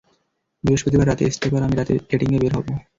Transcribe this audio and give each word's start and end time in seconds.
বৃহস্পতিবার 0.63 1.07
রাতে, 1.09 1.25
স্টেফ 1.31 1.53
আর 1.57 1.63
আমি 1.63 1.75
রাতে 1.75 1.93
ডেটিঙে 2.09 2.37
বের 2.41 2.53
হবো। 2.57 2.71